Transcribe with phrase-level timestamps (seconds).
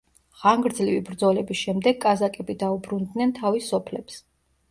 [0.43, 4.19] ხანგრძლივი ბრძოლების შემდეგ კაზაკები დაუბრუნდნენ თავის სოფლებს.